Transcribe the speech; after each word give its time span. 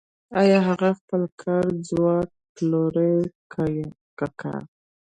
آیا 0.41 0.59
هغه 0.69 0.89
خپل 0.99 1.21
کاري 1.41 1.75
ځواک 1.89 2.29
پلوري 2.55 3.15
که 4.17 4.27
کار 4.41 4.63